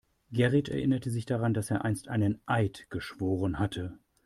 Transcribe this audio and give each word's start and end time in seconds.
Gerrit 0.31 0.67
erinnerte 0.67 1.11
sich 1.11 1.27
daran, 1.27 1.53
dass 1.53 1.69
er 1.69 1.85
einst 1.85 2.07
einen 2.07 2.41
Eid 2.47 2.87
geschworen 2.89 3.59
hatte. 3.59 3.99